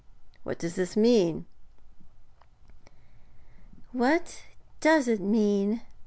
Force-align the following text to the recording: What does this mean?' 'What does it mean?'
What 0.41 0.57
does 0.57 0.73
this 0.73 0.97
mean?' 0.97 1.45
'What 3.91 4.45
does 4.79 5.07
it 5.07 5.19
mean?' 5.21 5.81